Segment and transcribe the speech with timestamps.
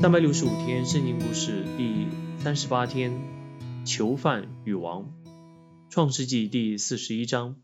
[0.00, 2.06] 三百六十五天圣经故事第
[2.38, 3.12] 三十八天，
[3.86, 5.10] 囚犯与王。
[5.88, 7.62] 创世纪第四十一章。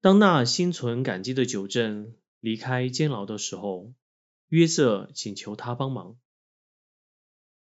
[0.00, 3.94] 当那心存感激的九正离开监牢的时候，
[4.48, 6.18] 约瑟请求他帮忙，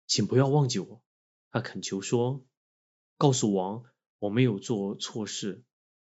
[0.06, 1.02] 请不要忘记我。
[1.52, 2.46] 他恳求说
[3.18, 3.86] ：“告诉王，
[4.20, 5.64] 我没有做错事，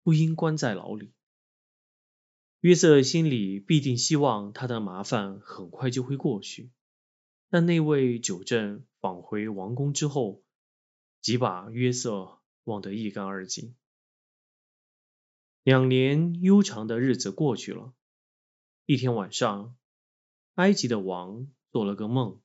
[0.02, 1.12] 不应关在牢里。”
[2.60, 6.72] 约瑟心里必定希望他的麻烦很快就会过去。
[7.48, 10.42] 但那位九正返回王宫之后，
[11.20, 13.74] 即把约瑟忘得一干二净。
[15.62, 17.92] 两年悠长的日子过去了。
[18.84, 19.76] 一天晚上，
[20.54, 22.40] 埃及的王做了个梦，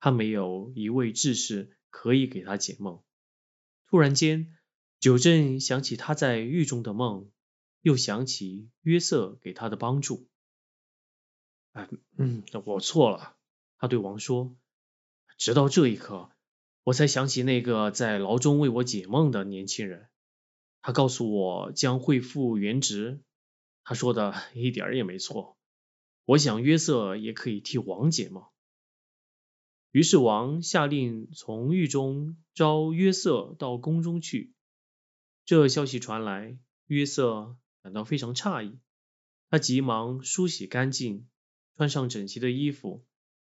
[0.00, 3.02] 他没有一位智士可以给他解梦。
[3.86, 4.54] 突然间，
[5.00, 7.30] 九正想起他在狱中的梦，
[7.80, 10.28] 又想起约瑟给他的帮助。
[11.72, 13.33] 哎，嗯，我错了。
[13.84, 14.56] 他对王说
[15.36, 16.30] ：“直到这一刻，
[16.84, 20.08] 我才想起那个在牢中为我解梦的年轻人。
[20.80, 23.20] 他告诉我将恢复原职。
[23.82, 25.58] 他说的一点也没错。
[26.24, 28.46] 我想约瑟也可以替王解梦。”
[29.92, 34.54] 于是王下令从狱中招约瑟到宫中去。
[35.44, 38.78] 这消息传来，约瑟感到非常诧异。
[39.50, 41.28] 他急忙梳洗干净，
[41.76, 43.04] 穿上整齐的衣服。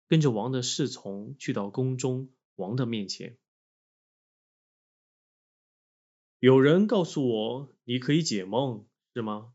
[0.10, 3.38] 跟着王的侍从去到宫中王的面前。
[6.40, 9.54] 有人告诉我，你可以解梦，是吗？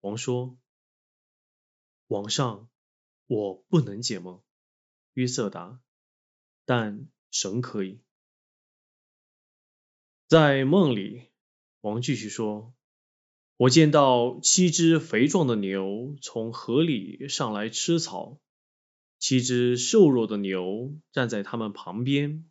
[0.00, 0.56] 王说
[2.08, 2.70] ：“王上，
[3.26, 4.42] 我不能解梦。”
[5.12, 5.82] 约瑟答
[6.64, 8.00] ：“但神可以。”
[10.28, 11.30] 在梦里，
[11.82, 12.74] 王继续说
[13.58, 18.40] ：“我见到七只肥壮的牛从河里上来吃草。”
[19.24, 22.44] 七只瘦弱的牛站在他们旁边，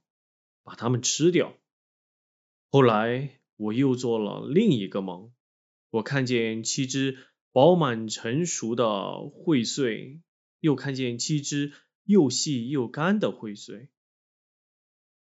[0.63, 1.55] 把它们吃掉。
[2.71, 5.31] 后来我又做了另一个梦，
[5.91, 7.19] 我看见七只
[7.51, 10.19] 饱满成熟的荟穗，
[10.61, 11.73] 又看见七只
[12.05, 13.89] 又细又干的荟穗，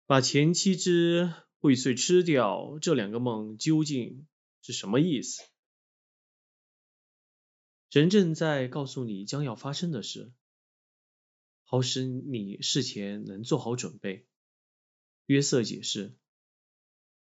[0.05, 2.79] 把前七只荟穗吃掉。
[2.83, 4.27] 这两个梦究竟
[4.61, 5.43] 是什么意思？
[7.89, 10.31] 神正在告诉你将要发生的事。
[11.71, 14.27] 好使你事前能做好准备。
[15.27, 16.17] 约瑟解释，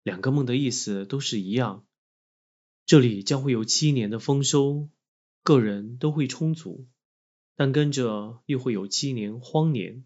[0.01, 1.85] 两个梦的意思都是一样。
[2.87, 4.89] 这里将会有七年的丰收，
[5.43, 6.87] 个人都会充足，
[7.55, 10.03] 但跟着又会有七年荒年。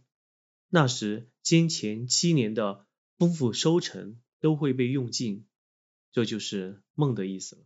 [0.68, 2.86] 那时，先前七年的
[3.18, 5.48] 丰富收成都会被用尽。
[6.12, 7.62] 这就是梦的意思了。